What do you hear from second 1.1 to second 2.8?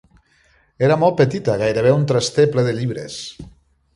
petita, gairebé un traster ple de